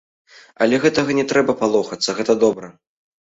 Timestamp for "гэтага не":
0.85-1.25